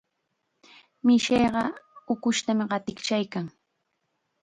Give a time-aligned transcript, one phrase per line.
[1.05, 1.63] Mishiqa
[2.13, 3.45] ukushtam qatiykachaykan.